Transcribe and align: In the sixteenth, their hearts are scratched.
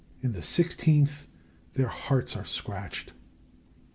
In 0.21 0.31
the 0.31 0.41
sixteenth, 0.41 1.27
their 1.73 1.89
hearts 1.89 2.35
are 2.35 2.43
scratched. 2.43 3.13